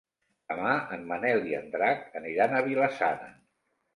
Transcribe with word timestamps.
Demà 0.51 0.71
en 0.95 1.03
Manel 1.09 1.43
i 1.51 1.53
en 1.59 1.69
Drac 1.77 2.17
aniran 2.21 2.57
a 2.61 2.65
Vila-sana. 2.69 3.29